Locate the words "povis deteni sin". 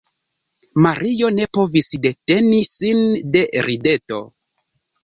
1.59-3.07